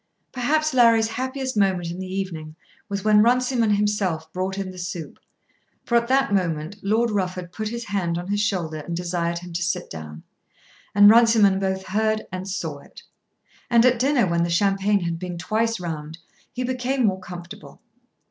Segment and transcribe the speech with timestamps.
[0.31, 2.55] Perhaps Larry's happiest moment in the evening
[2.89, 5.19] was when Runciman himself brought in the soup,
[5.85, 9.53] for at that moment Lord Rufford put his hand on his shoulder and desired him
[9.53, 10.23] to sit down,
[10.95, 13.03] and Runciman both heard and saw it.
[13.69, 16.17] And at dinner, when the champagne had been twice round,
[16.51, 17.79] he became more comfortable.